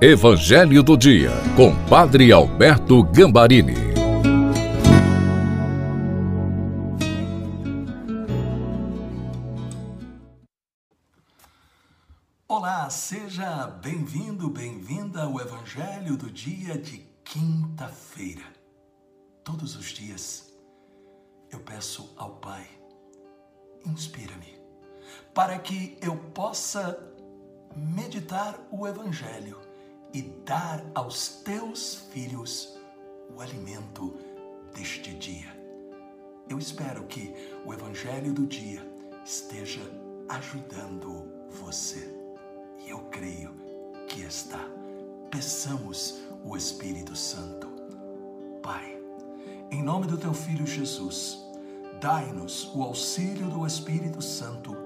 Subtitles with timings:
[0.00, 3.74] Evangelho do Dia, com Padre Alberto Gambarini.
[12.46, 18.44] Olá, seja bem-vindo, bem-vinda ao Evangelho do Dia de quinta-feira.
[19.42, 20.56] Todos os dias
[21.50, 22.68] eu peço ao Pai,
[23.84, 24.60] inspira-me,
[25.34, 26.96] para que eu possa
[27.74, 29.67] meditar o Evangelho
[30.18, 32.76] e dar aos teus filhos
[33.32, 34.16] o alimento
[34.74, 35.56] deste dia.
[36.48, 37.32] Eu espero que
[37.64, 38.84] o Evangelho do dia
[39.24, 39.80] esteja
[40.28, 42.12] ajudando você.
[42.84, 43.54] E eu creio
[44.08, 44.66] que está.
[45.30, 47.68] Peçamos o Espírito Santo.
[48.60, 49.00] Pai,
[49.70, 51.38] em nome do teu Filho Jesus,
[52.00, 54.76] dai-nos o auxílio do Espírito Santo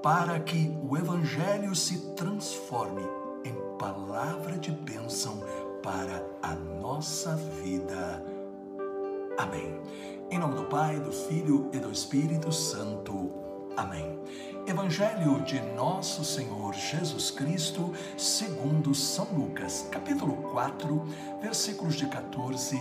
[0.00, 3.02] para que o Evangelho se transforme
[3.44, 5.40] em palavra de bênção
[5.82, 8.24] para a nossa vida.
[9.38, 9.80] Amém.
[10.30, 13.30] Em nome do Pai, do Filho e do Espírito Santo.
[13.76, 14.18] Amém.
[14.66, 21.02] Evangelho de Nosso Senhor Jesus Cristo, segundo São Lucas, capítulo 4,
[21.40, 22.78] versículos de 14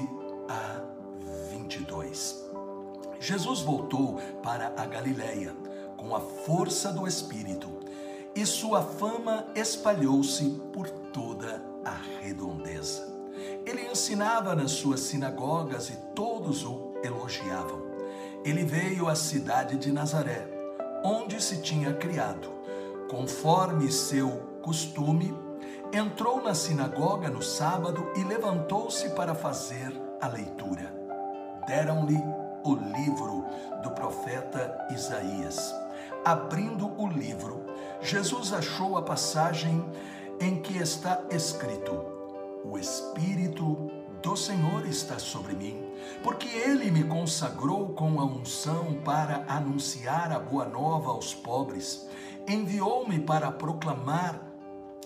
[0.50, 0.82] a
[1.52, 2.46] 22.
[3.20, 5.56] Jesus voltou para a Galileia
[5.96, 7.80] com a força do Espírito
[8.36, 13.08] e sua fama espalhou-se por toda a redondeza.
[13.66, 17.90] Ele ensinava nas suas sinagogas e todos o elogiavam.
[18.44, 20.48] Ele veio à cidade de Nazaré,
[21.04, 22.50] onde se tinha criado.
[23.10, 24.30] Conforme seu
[24.62, 25.36] costume,
[25.92, 29.92] entrou na sinagoga no sábado e levantou-se para fazer
[30.22, 30.94] a leitura.
[31.66, 32.18] Deram-lhe
[32.64, 33.46] o livro
[33.82, 35.74] do profeta Isaías.
[36.24, 37.66] Abrindo o livro,
[38.10, 39.86] Jesus achou a passagem
[40.42, 41.92] em que está escrito:
[42.66, 45.80] O Espírito do Senhor está sobre mim,
[46.24, 52.10] porque ele me consagrou com a unção para anunciar a boa nova aos pobres,
[52.48, 54.42] enviou-me para proclamar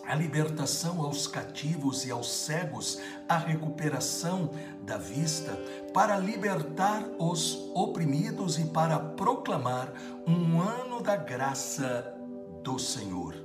[0.07, 4.49] a libertação aos cativos e aos cegos, a recuperação
[4.81, 5.59] da vista,
[5.93, 9.91] para libertar os oprimidos e para proclamar
[10.25, 12.12] um ano da graça
[12.63, 13.35] do Senhor.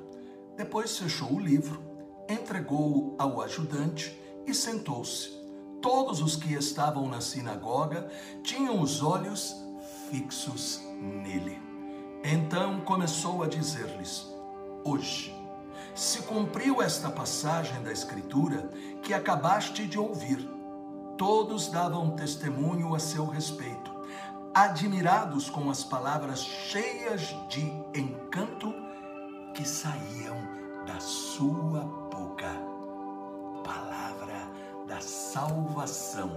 [0.57, 1.83] Depois fechou o livro,
[2.29, 5.37] entregou-o ao ajudante e sentou-se.
[5.83, 8.09] Todos os que estavam na sinagoga
[8.43, 9.55] tinham os olhos
[10.11, 11.61] fixos nele.
[12.25, 14.27] Então começou a dizer-lhes:
[14.85, 15.35] Hoje
[15.95, 18.71] se cumpriu esta passagem da Escritura
[19.03, 20.49] que acabaste de ouvir.
[21.17, 23.93] Todos davam testemunho a seu respeito,
[24.55, 27.63] admirados com as palavras cheias de
[27.95, 28.88] encanto
[29.59, 30.37] que saíam
[30.87, 31.81] da sua
[32.13, 32.49] boca.
[33.65, 34.49] Palavra
[34.87, 36.31] da salvação.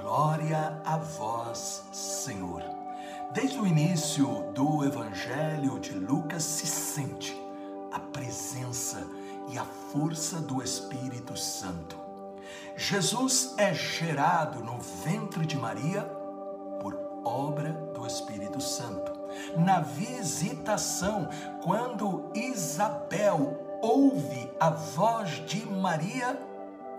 [0.00, 2.62] Glória a vós, Senhor.
[3.32, 7.36] Desde o início do Evangelho de Lucas se sente
[7.90, 9.04] a presença
[9.48, 11.98] e a força do Espírito Santo.
[12.76, 16.02] Jesus é gerado no ventre de Maria
[16.80, 19.15] por obra do Espírito Santo.
[19.56, 21.28] Na visitação,
[21.62, 26.38] quando Isabel ouve a voz de Maria,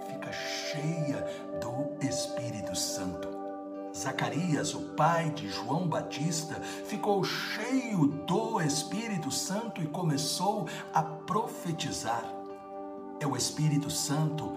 [0.08, 1.26] fica cheia
[1.60, 3.28] do Espírito Santo.
[3.96, 12.24] Zacarias, o pai de João Batista, ficou cheio do Espírito Santo e começou a profetizar.
[13.20, 14.56] É o Espírito Santo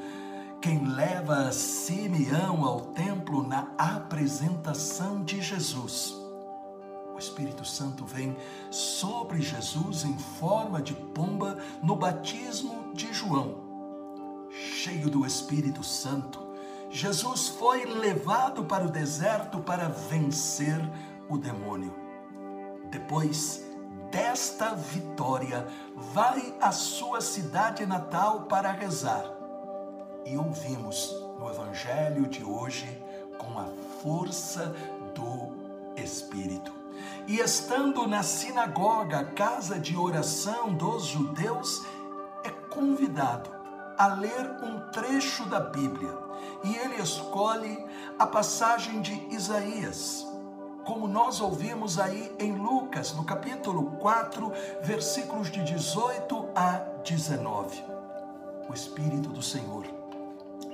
[0.60, 6.19] quem leva Simeão ao templo na apresentação de Jesus.
[7.20, 8.36] Espírito Santo vem
[8.70, 14.48] sobre Jesus em forma de pomba no batismo de João.
[14.50, 16.40] Cheio do Espírito Santo,
[16.90, 20.80] Jesus foi levado para o deserto para vencer
[21.28, 21.94] o demônio.
[22.90, 23.64] Depois
[24.10, 25.68] desta vitória,
[26.12, 29.24] vai à sua cidade natal para rezar.
[30.26, 33.00] E ouvimos no Evangelho de hoje
[33.38, 33.66] com a
[34.02, 34.74] força
[35.14, 35.52] do
[35.96, 36.79] Espírito.
[37.30, 41.86] E estando na sinagoga, casa de oração dos judeus,
[42.42, 43.48] é convidado
[43.96, 46.12] a ler um trecho da Bíblia
[46.64, 47.86] e ele escolhe
[48.18, 50.26] a passagem de Isaías,
[50.84, 57.84] como nós ouvimos aí em Lucas, no capítulo 4, versículos de 18 a 19.
[58.68, 59.86] O Espírito do Senhor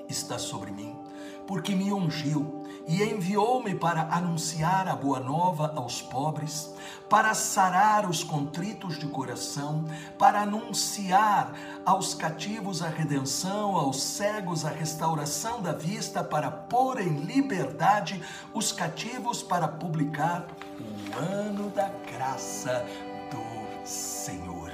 [0.09, 0.97] está sobre mim,
[1.47, 6.73] porque me ungiu e enviou-me para anunciar a boa nova aos pobres,
[7.09, 9.85] para sarar os contritos de coração,
[10.17, 11.53] para anunciar
[11.85, 18.23] aos cativos a redenção, aos cegos a restauração da vista, para pôr em liberdade
[18.55, 20.47] os cativos, para publicar
[20.79, 22.87] o ano da graça
[23.31, 24.71] do Senhor.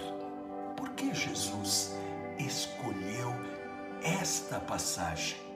[0.76, 1.94] Por que Jesus
[2.38, 3.34] escolheu
[4.02, 5.51] esta passagem?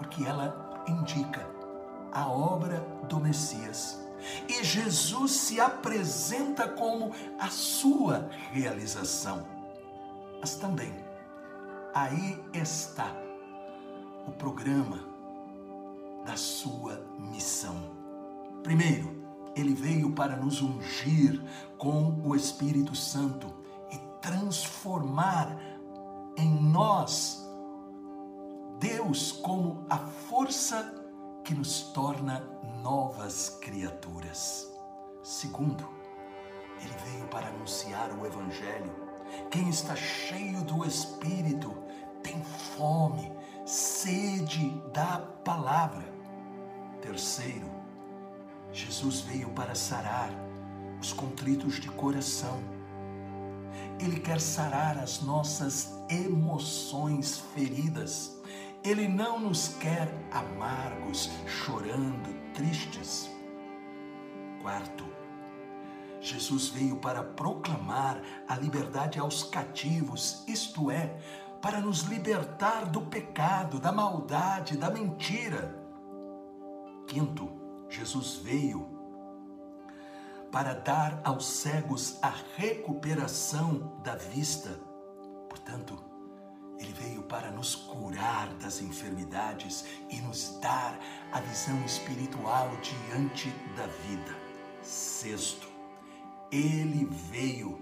[0.00, 1.46] Porque ela indica
[2.10, 4.00] a obra do Messias.
[4.48, 9.46] E Jesus se apresenta como a sua realização.
[10.40, 10.92] Mas também,
[11.94, 13.14] aí está
[14.26, 14.98] o programa
[16.24, 17.90] da sua missão.
[18.62, 19.20] Primeiro,
[19.54, 21.42] ele veio para nos ungir
[21.76, 23.52] com o Espírito Santo
[23.90, 25.58] e transformar
[26.36, 27.39] em nós
[28.80, 30.94] Deus como a força
[31.44, 32.40] que nos torna
[32.82, 34.72] novas criaturas.
[35.22, 35.86] Segundo,
[36.80, 38.90] ele veio para anunciar o Evangelho.
[39.50, 41.76] Quem está cheio do Espírito
[42.22, 42.42] tem
[42.74, 43.30] fome,
[43.66, 46.10] sede da palavra.
[47.02, 47.70] Terceiro,
[48.72, 50.30] Jesus veio para sarar
[50.98, 52.58] os contritos de coração.
[53.98, 58.40] Ele quer sarar as nossas emoções feridas
[58.82, 63.30] ele não nos quer amargos, chorando, tristes.
[64.62, 65.04] Quarto,
[66.20, 71.18] Jesus veio para proclamar a liberdade aos cativos, isto é,
[71.60, 75.78] para nos libertar do pecado, da maldade, da mentira.
[77.06, 77.50] Quinto,
[77.88, 78.98] Jesus veio
[80.50, 84.80] para dar aos cegos a recuperação da vista.
[85.48, 86.09] Portanto,
[86.80, 90.98] ele veio para nos curar das enfermidades e nos dar
[91.30, 94.34] a visão espiritual diante da vida.
[94.82, 95.68] Sexto,
[96.50, 97.78] ele veio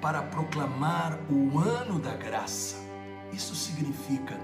[0.00, 2.76] para proclamar o ano da graça.
[3.32, 4.38] Isso significa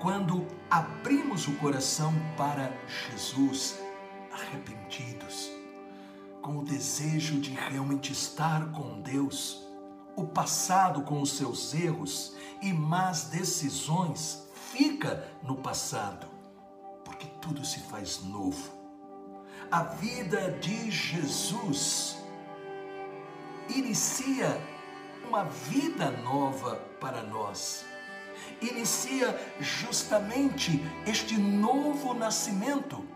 [0.00, 2.72] quando abrimos o coração para
[3.10, 3.80] Jesus,
[4.32, 5.50] arrependidos,
[6.40, 9.66] com o desejo de realmente estar com Deus,
[10.16, 16.26] o passado com os seus erros e más decisões fica no passado,
[17.04, 18.78] porque tudo se faz novo.
[19.70, 22.18] A vida de Jesus
[23.68, 24.60] inicia
[25.28, 27.84] uma vida nova para nós.
[28.60, 33.06] Inicia justamente este novo nascimento.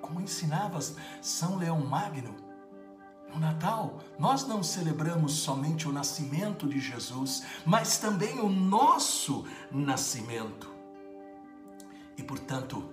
[0.00, 0.78] Como ensinava
[1.22, 2.49] São Leão Magno,
[3.32, 10.70] no Natal, nós não celebramos somente o nascimento de Jesus, mas também o nosso nascimento.
[12.16, 12.92] E portanto,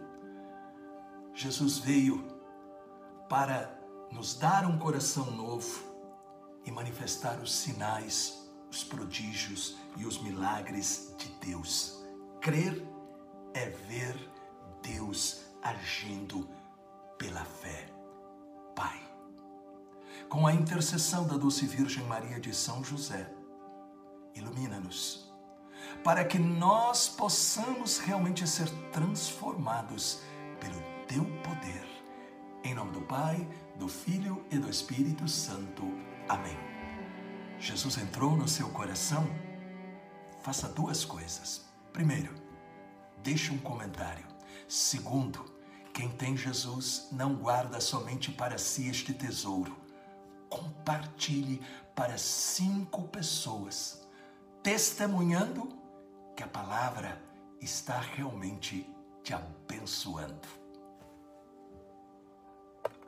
[1.34, 2.24] Jesus veio
[3.28, 3.78] para
[4.12, 5.84] nos dar um coração novo
[6.66, 12.04] e manifestar os sinais, os prodígios e os milagres de Deus.
[12.42, 12.88] Crer
[13.54, 14.16] é ver
[14.82, 16.48] Deus agindo
[17.18, 17.90] pela fé.
[18.76, 19.07] Pai
[20.30, 23.32] com a intercessão da doce Virgem Maria de São José,
[24.36, 25.32] ilumina-nos,
[26.04, 30.22] para que nós possamos realmente ser transformados
[30.60, 31.86] pelo teu poder.
[32.64, 33.48] Em nome do Pai,
[33.78, 35.84] do Filho e do Espírito Santo.
[36.28, 36.58] Amém.
[37.58, 39.26] Jesus entrou no seu coração?
[40.42, 41.66] Faça duas coisas.
[41.94, 42.34] Primeiro,
[43.24, 44.26] deixe um comentário.
[44.68, 45.46] Segundo,
[45.94, 49.87] quem tem Jesus não guarda somente para si este tesouro
[50.88, 51.62] compartilhe
[51.94, 54.08] para cinco pessoas,
[54.64, 55.68] testemunhando
[56.34, 57.22] que a palavra
[57.60, 58.90] está realmente
[59.22, 60.48] te abençoando.